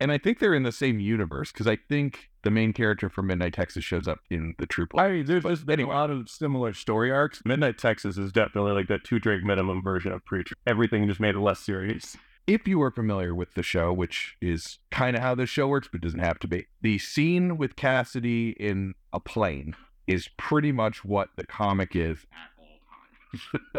And 0.00 0.10
I 0.10 0.18
think 0.18 0.38
they're 0.38 0.54
in 0.54 0.62
the 0.64 0.72
same 0.72 0.98
universe 0.98 1.52
because 1.52 1.66
I 1.66 1.76
think 1.76 2.30
the 2.42 2.50
main 2.50 2.72
character 2.72 3.08
from 3.10 3.26
Midnight 3.26 3.52
Texas 3.52 3.84
shows 3.84 4.08
up 4.08 4.18
in 4.30 4.54
the 4.58 4.66
True 4.66 4.86
Blood. 4.86 5.06
I 5.06 5.12
mean, 5.12 5.26
there's, 5.26 5.44
there's 5.44 5.62
been 5.62 5.80
a 5.80 5.86
lot 5.88 6.10
of 6.10 6.28
similar 6.28 6.72
story 6.72 7.12
arcs. 7.12 7.42
Midnight 7.44 7.78
Texas 7.78 8.16
is 8.16 8.32
definitely 8.32 8.72
like 8.72 8.88
that 8.88 9.04
two 9.04 9.18
drink 9.18 9.44
minimum 9.44 9.82
version 9.82 10.10
of 10.10 10.24
Preacher. 10.24 10.56
Everything 10.66 11.06
just 11.06 11.20
made 11.20 11.34
it 11.34 11.40
less 11.40 11.60
serious. 11.60 12.16
if 12.46 12.66
you 12.66 12.82
are 12.82 12.90
familiar 12.90 13.34
with 13.34 13.54
the 13.54 13.62
show, 13.62 13.92
which 13.92 14.36
is 14.40 14.78
kind 14.90 15.16
of 15.16 15.22
how 15.22 15.34
the 15.34 15.46
show 15.46 15.68
works, 15.68 15.88
but 15.90 16.00
doesn't 16.00 16.18
have 16.18 16.38
to 16.40 16.48
be, 16.48 16.66
the 16.80 16.98
scene 16.98 17.56
with 17.56 17.76
Cassidy 17.76 18.56
in 18.58 18.94
a 19.12 19.20
plane 19.20 19.76
is 20.06 20.28
pretty 20.36 20.72
much 20.72 21.04
what 21.04 21.28
the 21.36 21.46
comic 21.46 21.94
is 21.94 22.26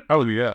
Oh, 0.10 0.24
yeah. 0.26 0.54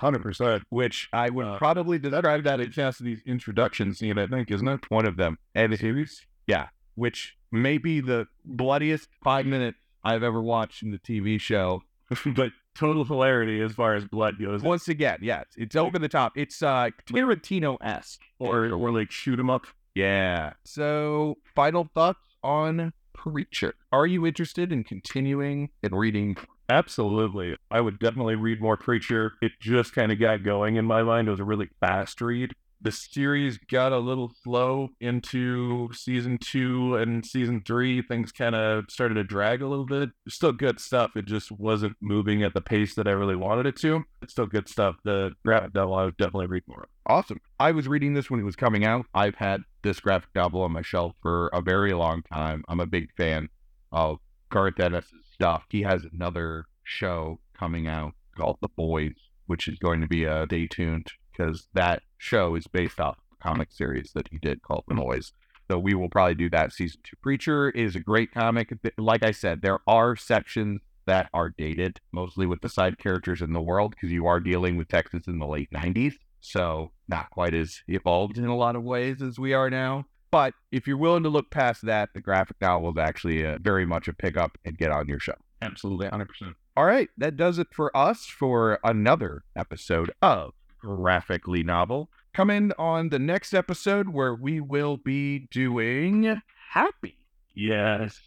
100%. 0.00 0.62
which 0.68 1.08
I 1.12 1.28
would 1.30 1.46
Uh, 1.46 1.58
probably 1.58 1.98
describe 1.98 2.44
that 2.44 2.60
as 2.60 2.68
Cassidy's 2.74 3.20
introduction 3.26 3.94
scene, 3.94 4.16
I 4.18 4.26
think, 4.28 4.50
isn't 4.50 4.68
it? 4.68 4.80
one 4.90 5.06
of 5.06 5.16
them. 5.16 5.38
And 5.54 5.76
Series? 5.78 6.24
Yeah. 6.46 6.68
Which 6.94 7.36
may 7.50 7.78
be 7.78 8.00
the 8.00 8.28
bloodiest 8.44 9.08
five 9.24 9.44
minutes 9.46 9.78
I've 10.04 10.22
ever 10.22 10.40
watched 10.40 10.82
in 10.82 10.92
the 10.92 10.98
TV 10.98 11.40
show. 11.40 11.82
but 12.36 12.52
total 12.74 13.04
hilarity 13.04 13.60
as 13.60 13.72
far 13.72 13.94
as 13.94 14.04
blood 14.04 14.36
goes. 14.40 14.62
Once 14.62 14.88
again, 14.88 15.18
yes, 15.20 15.44
it's 15.56 15.74
over 15.76 15.98
the 15.98 16.08
top. 16.08 16.32
It's 16.36 16.62
uh 16.62 16.90
Tarantino 17.06 17.76
esque. 17.82 18.20
Or, 18.38 18.70
or 18.72 18.92
like 18.92 19.10
shoot 19.10 19.38
'em 19.38 19.50
up. 19.50 19.66
Yeah. 19.94 20.52
So, 20.64 21.38
final 21.56 21.88
thoughts 21.92 22.24
on 22.42 22.92
Preacher. 23.12 23.74
Are 23.92 24.06
you 24.06 24.24
interested 24.26 24.72
in 24.72 24.84
continuing 24.84 25.70
and 25.82 25.92
reading? 25.98 26.36
Absolutely. 26.68 27.56
I 27.70 27.80
would 27.80 27.98
definitely 27.98 28.34
read 28.34 28.60
more 28.60 28.76
Preacher. 28.76 29.32
It 29.40 29.52
just 29.60 29.94
kind 29.94 30.12
of 30.12 30.20
got 30.20 30.42
going 30.42 30.76
in 30.76 30.84
my 30.84 31.02
mind. 31.02 31.28
It 31.28 31.30
was 31.30 31.40
a 31.40 31.44
really 31.44 31.68
fast 31.80 32.20
read. 32.20 32.52
The 32.80 32.92
series 32.92 33.58
got 33.58 33.90
a 33.90 33.98
little 33.98 34.30
slow 34.44 34.90
into 35.00 35.90
season 35.92 36.38
two 36.38 36.94
and 36.94 37.26
season 37.26 37.62
three. 37.66 38.02
Things 38.02 38.30
kind 38.30 38.54
of 38.54 38.84
started 38.88 39.14
to 39.14 39.24
drag 39.24 39.62
a 39.62 39.66
little 39.66 39.86
bit. 39.86 40.10
Still 40.28 40.52
good 40.52 40.78
stuff. 40.78 41.16
It 41.16 41.24
just 41.24 41.50
wasn't 41.50 41.96
moving 42.00 42.44
at 42.44 42.54
the 42.54 42.60
pace 42.60 42.94
that 42.94 43.08
I 43.08 43.12
really 43.12 43.34
wanted 43.34 43.66
it 43.66 43.76
to. 43.78 44.04
It's 44.22 44.32
still 44.32 44.46
good 44.46 44.68
stuff. 44.68 44.94
The 45.02 45.32
graphic 45.44 45.74
novel 45.74 45.94
I 45.94 46.04
would 46.04 46.18
definitely 46.18 46.46
read 46.46 46.62
more. 46.68 46.86
Awesome. 47.06 47.40
I 47.58 47.72
was 47.72 47.88
reading 47.88 48.14
this 48.14 48.30
when 48.30 48.38
it 48.38 48.44
was 48.44 48.54
coming 48.54 48.84
out. 48.84 49.06
I've 49.12 49.36
had 49.36 49.62
this 49.82 49.98
graphic 49.98 50.30
novel 50.36 50.62
on 50.62 50.70
my 50.70 50.82
shelf 50.82 51.14
for 51.20 51.48
a 51.48 51.60
very 51.60 51.94
long 51.94 52.22
time. 52.32 52.62
I'm 52.68 52.78
a 52.78 52.86
big 52.86 53.08
fan 53.16 53.48
of 53.90 54.18
Garth 54.50 54.78
Ennis' 54.78 55.12
stuff. 55.38 55.64
He 55.70 55.82
has 55.82 56.04
another 56.12 56.66
show 56.82 57.38
coming 57.56 57.86
out 57.86 58.14
called 58.36 58.58
The 58.60 58.68
Boys, 58.68 59.14
which 59.46 59.68
is 59.68 59.78
going 59.78 60.00
to 60.00 60.08
be 60.08 60.26
uh, 60.26 60.42
a 60.42 60.46
day 60.46 60.66
tuned 60.66 61.12
because 61.30 61.68
that 61.74 62.02
show 62.16 62.56
is 62.56 62.66
based 62.66 62.98
off 62.98 63.18
a 63.32 63.42
comic 63.42 63.70
series 63.70 64.10
that 64.14 64.28
he 64.30 64.38
did 64.38 64.62
called 64.62 64.84
The 64.88 64.96
Boys. 64.96 65.32
So 65.70 65.78
we 65.78 65.94
will 65.94 66.08
probably 66.08 66.34
do 66.34 66.50
that 66.50 66.72
season 66.72 67.00
two. 67.04 67.16
Preacher 67.22 67.70
is 67.70 67.94
a 67.94 68.00
great 68.00 68.32
comic. 68.32 68.72
Like 68.96 69.22
I 69.22 69.30
said, 69.30 69.62
there 69.62 69.78
are 69.86 70.16
sections 70.16 70.80
that 71.06 71.28
are 71.32 71.54
dated, 71.56 72.00
mostly 72.10 72.46
with 72.46 72.60
the 72.60 72.68
side 72.68 72.98
characters 72.98 73.40
in 73.40 73.52
the 73.52 73.60
world, 73.60 73.92
because 73.92 74.10
you 74.10 74.26
are 74.26 74.40
dealing 74.40 74.76
with 74.76 74.88
Texas 74.88 75.26
in 75.26 75.38
the 75.38 75.46
late 75.46 75.70
90s. 75.70 76.14
So 76.40 76.90
not 77.06 77.30
quite 77.30 77.54
as 77.54 77.82
evolved 77.86 78.38
in 78.38 78.46
a 78.46 78.56
lot 78.56 78.76
of 78.76 78.82
ways 78.82 79.22
as 79.22 79.38
we 79.38 79.52
are 79.52 79.70
now. 79.70 80.06
But 80.30 80.54
if 80.70 80.86
you're 80.86 80.96
willing 80.96 81.22
to 81.22 81.28
look 81.28 81.50
past 81.50 81.86
that, 81.86 82.10
the 82.14 82.20
graphic 82.20 82.60
novel 82.60 82.90
is 82.90 82.98
actually 82.98 83.46
uh 83.46 83.58
very 83.60 83.86
much 83.86 84.08
a 84.08 84.12
pickup 84.12 84.58
and 84.64 84.76
get 84.76 84.90
on 84.90 85.08
your 85.08 85.20
show. 85.20 85.34
Absolutely, 85.62 86.08
100%. 86.08 86.54
All 86.76 86.84
right, 86.84 87.08
that 87.16 87.36
does 87.36 87.58
it 87.58 87.68
for 87.72 87.94
us 87.96 88.26
for 88.26 88.78
another 88.84 89.42
episode 89.56 90.12
of 90.22 90.52
Graphically 90.78 91.64
Novel. 91.64 92.08
Come 92.32 92.50
in 92.50 92.72
on 92.78 93.08
the 93.08 93.18
next 93.18 93.52
episode 93.52 94.10
where 94.10 94.34
we 94.34 94.60
will 94.60 94.96
be 94.96 95.48
doing 95.50 96.40
Happy. 96.70 97.16
Yes. 97.54 98.20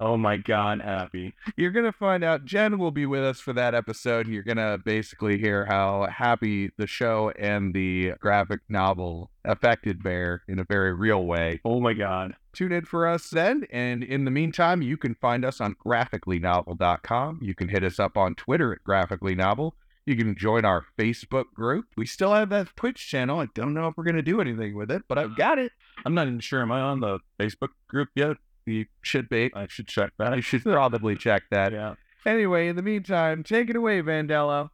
Oh 0.00 0.16
my 0.16 0.36
God, 0.36 0.80
happy. 0.80 1.34
You're 1.56 1.72
going 1.72 1.84
to 1.84 1.92
find 1.92 2.22
out 2.22 2.44
Jen 2.44 2.78
will 2.78 2.92
be 2.92 3.04
with 3.04 3.24
us 3.24 3.40
for 3.40 3.52
that 3.54 3.74
episode. 3.74 4.28
You're 4.28 4.44
going 4.44 4.58
to 4.58 4.80
basically 4.84 5.38
hear 5.38 5.66
how 5.66 6.06
happy 6.06 6.70
the 6.76 6.86
show 6.86 7.32
and 7.36 7.74
the 7.74 8.12
graphic 8.20 8.60
novel 8.68 9.32
affected 9.44 10.02
Bear 10.02 10.42
in 10.46 10.60
a 10.60 10.64
very 10.64 10.94
real 10.94 11.24
way. 11.24 11.60
Oh 11.64 11.80
my 11.80 11.94
God. 11.94 12.34
Tune 12.52 12.70
in 12.70 12.84
for 12.84 13.08
us 13.08 13.30
then. 13.30 13.66
And 13.72 14.04
in 14.04 14.24
the 14.24 14.30
meantime, 14.30 14.82
you 14.82 14.96
can 14.96 15.16
find 15.16 15.44
us 15.44 15.60
on 15.60 15.74
graphicallynovel.com. 15.84 17.40
You 17.42 17.54
can 17.54 17.68
hit 17.68 17.82
us 17.82 17.98
up 17.98 18.16
on 18.16 18.36
Twitter 18.36 18.72
at 18.72 18.84
graphicallynovel. 18.84 19.72
You 20.06 20.16
can 20.16 20.36
join 20.36 20.64
our 20.64 20.84
Facebook 20.98 21.52
group. 21.54 21.86
We 21.96 22.06
still 22.06 22.32
have 22.32 22.50
that 22.50 22.74
Twitch 22.76 23.08
channel. 23.08 23.40
I 23.40 23.48
don't 23.54 23.74
know 23.74 23.88
if 23.88 23.96
we're 23.96 24.04
going 24.04 24.16
to 24.16 24.22
do 24.22 24.40
anything 24.40 24.74
with 24.74 24.90
it, 24.90 25.02
but 25.06 25.18
I've 25.18 25.36
got 25.36 25.58
it. 25.58 25.72
I'm 26.06 26.14
not 26.14 26.28
even 26.28 26.40
sure. 26.40 26.62
Am 26.62 26.72
I 26.72 26.80
on 26.80 27.00
the 27.00 27.18
Facebook 27.38 27.70
group 27.88 28.08
yet? 28.14 28.36
You 28.68 28.86
should 29.02 29.28
be. 29.28 29.50
I 29.54 29.66
should 29.66 29.88
check 29.88 30.12
that. 30.18 30.32
I 30.32 30.40
should 30.40 30.62
probably 30.62 31.16
check 31.16 31.44
that. 31.50 31.72
Yeah. 31.72 31.94
Anyway, 32.26 32.68
in 32.68 32.76
the 32.76 32.82
meantime, 32.82 33.42
take 33.42 33.70
it 33.70 33.76
away, 33.76 34.02
Vandello. 34.02 34.70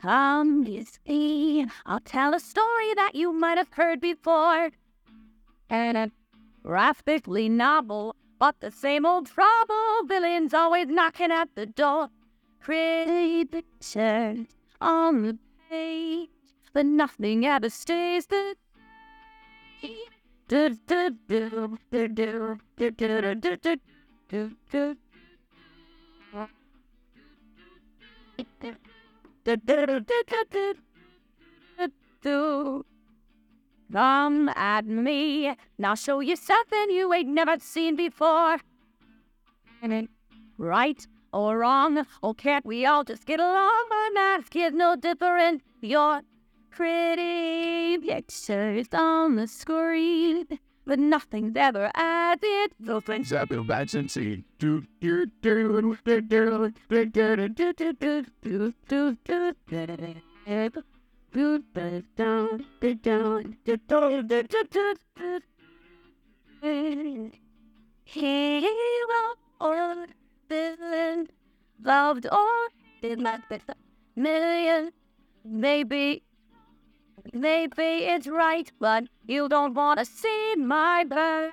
Come 0.00 0.64
with 0.64 0.98
me, 1.06 1.66
I'll 1.84 2.00
tell 2.00 2.34
a 2.34 2.40
story 2.40 2.94
that 2.94 3.10
you 3.14 3.32
might 3.32 3.58
have 3.58 3.72
heard 3.72 4.00
before. 4.00 4.70
And 5.68 5.98
a 5.98 6.10
graphically 6.62 7.50
novel, 7.50 8.15
but 8.38 8.60
the 8.60 8.70
same 8.70 9.06
old 9.06 9.26
trouble. 9.26 10.04
Villains 10.06 10.54
always 10.54 10.88
knocking 10.88 11.30
at 11.30 11.54
the 11.54 11.66
door. 11.66 12.10
Pretty 12.60 13.44
pictures 13.44 14.46
on 14.80 15.22
the 15.22 15.38
page, 15.70 16.30
but 16.72 16.86
nothing 16.86 17.46
ever 17.46 17.70
stays 17.70 18.26
the 18.26 18.56
same. 19.80 19.90
Come 33.92 34.48
at 34.50 34.84
me, 34.84 35.54
I'll 35.82 35.94
show 35.94 36.20
you 36.20 36.36
something 36.36 36.90
you 36.90 37.12
ain't 37.12 37.28
never 37.28 37.56
seen 37.60 37.94
before. 37.96 38.58
Right 40.58 41.06
or 41.32 41.58
wrong, 41.58 42.04
or 42.22 42.34
can't 42.34 42.66
we 42.66 42.84
all 42.84 43.04
just 43.04 43.26
get 43.26 43.38
along? 43.38 43.86
My 43.90 44.10
mask 44.12 44.56
is 44.56 44.72
no 44.72 44.96
different. 44.96 45.62
Your 45.80 46.22
pretty 46.70 47.98
pictures 47.98 48.88
on 48.92 49.36
the 49.36 49.46
screen, 49.46 50.46
but 50.84 50.98
nothing's 50.98 51.56
ever 51.56 51.90
as 51.94 52.38
it. 52.42 52.72
Those 52.80 53.04
things 53.04 53.30
have 53.30 53.48
been 53.48 53.88
since 53.88 54.14
he. 54.14 54.44
do 54.58 54.82
do 55.00 55.26
do 55.42 55.96
do 56.04 56.20
do 56.20 56.20
do 56.20 56.72
do 56.88 57.06
do 57.06 57.06
do 57.06 57.48
do 57.48 57.48
do 57.48 57.72
do 57.72 57.72
do 57.72 57.92
do 58.02 58.24
do 58.42 58.74
do 58.88 59.16
do 59.24 59.54
do 59.68 60.70
do 60.70 60.82
do 61.32 61.62
Hero 68.04 69.34
or 69.60 70.06
villain, 70.48 71.28
loved 71.82 72.26
or 72.30 72.68
did 73.02 73.18
not 73.20 73.42
million, 74.16 74.92
maybe 75.44 76.22
maybe 77.32 78.04
it's 78.12 78.26
right, 78.26 78.70
but 78.80 79.04
you 79.26 79.48
don't 79.48 79.74
want 79.74 79.98
to 79.98 80.04
see 80.04 80.54
my 80.56 81.04
bird. 81.04 81.52